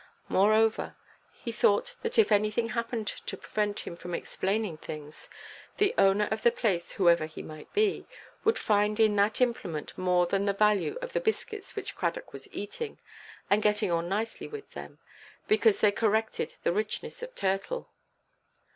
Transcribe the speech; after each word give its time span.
Moreover, 0.29 0.95
he 1.45 1.51
thought 1.51 1.93
that 2.01 2.17
if 2.17 2.31
anything 2.31 2.69
happened 2.69 3.05
to 3.27 3.37
prevent 3.37 3.81
him 3.81 3.95
from 3.95 4.15
explaining 4.15 4.77
things, 4.77 5.29
the 5.77 5.93
owner 5.95 6.27
of 6.31 6.41
the 6.41 6.49
place, 6.51 6.93
whoever 6.93 7.27
he 7.27 7.43
might 7.43 7.71
be, 7.71 8.07
would 8.43 8.57
find 8.57 8.99
in 8.99 9.15
that 9.17 9.39
implement 9.39 9.95
more 9.95 10.25
than 10.25 10.45
the 10.45 10.53
value 10.53 10.97
of 11.03 11.13
the 11.13 11.21
biscuits 11.21 11.75
which 11.75 11.95
Cradock 11.95 12.33
was 12.33 12.51
eating, 12.51 12.97
and 13.47 13.61
getting 13.61 13.91
on 13.91 14.09
nicely 14.09 14.47
with 14.47 14.71
them, 14.71 14.97
because 15.47 15.81
they 15.81 15.91
corrected 15.91 16.55
the 16.63 16.71
richness 16.73 17.21
of 17.21 17.35
turtle. 17.35 17.87